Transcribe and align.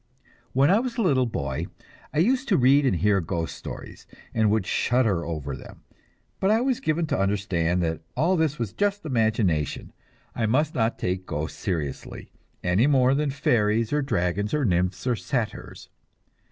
When 0.53 0.71
I 0.71 0.79
was 0.79 0.97
a 0.97 1.03
little 1.03 1.27
boy 1.27 1.67
I 2.11 2.17
used 2.17 2.47
to 2.47 2.57
read 2.57 2.87
and 2.87 2.95
hear 2.95 3.21
ghost 3.21 3.55
stories, 3.55 4.07
and 4.33 4.49
would 4.49 4.65
shudder 4.65 5.23
over 5.23 5.55
them; 5.55 5.83
but 6.39 6.49
I 6.49 6.59
was 6.59 6.79
given 6.79 7.05
to 7.05 7.19
understand 7.19 7.83
that 7.83 8.01
all 8.17 8.35
this 8.35 8.57
was 8.57 8.73
just 8.73 9.05
imagination, 9.05 9.93
I 10.33 10.47
must 10.47 10.73
not 10.73 10.97
take 10.97 11.27
ghosts 11.27 11.59
seriously, 11.59 12.31
any 12.63 12.87
more 12.87 13.13
than 13.13 13.29
fairies 13.29 13.93
or 13.93 14.01
dragons 14.01 14.55
or 14.55 14.65
nymphs 14.65 15.05
or 15.05 15.15
satyrs. 15.15 15.87